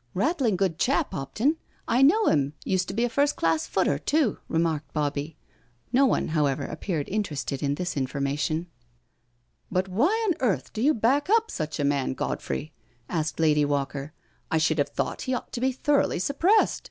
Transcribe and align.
"Rattling 0.14 0.56
good 0.56 0.78
chap, 0.78 1.14
Hopton. 1.14 1.56
I 1.88 2.02
know 2.02 2.26
him— 2.26 2.52
used 2.62 2.88
to 2.88 2.92
be 2.94 3.04
a 3.04 3.08
first 3.08 3.36
class 3.36 3.66
footer 3.66 3.98
too," 3.98 4.36
remarked 4.46 4.92
Bobbie. 4.92 5.38
No 5.94 6.04
one, 6.04 6.28
however, 6.28 6.64
appeared 6.66 7.08
interested 7.08 7.62
in 7.62 7.76
this 7.76 7.96
information." 7.96 8.66
But 9.72 9.88
why 9.88 10.12
on 10.28 10.34
earth 10.40 10.74
do 10.74 10.82
you 10.82 10.92
back 10.92 11.28
up^ 11.28 11.50
such 11.50 11.80
a 11.80 11.84
man, 11.84 12.08
BRACKENHtLL 12.12 12.18
HALL 12.18 12.28
33 12.28 12.28
Godfrey?" 12.58 12.72
asked 13.08 13.40
Lady 13.40 13.64
Walker. 13.64 14.12
*' 14.32 14.50
I 14.50 14.58
should 14.58 14.76
have 14.76 14.90
thought 14.90 15.22
he 15.22 15.32
ought 15.32 15.52
to 15.52 15.60
be 15.62 15.72
thoroughly 15.72 16.18
suppressed.' 16.18 16.90